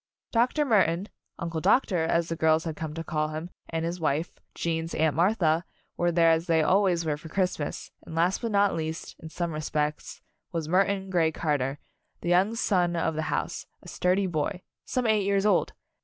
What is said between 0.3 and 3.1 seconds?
Dr. Murton Uncle Doctor, as the girls had come to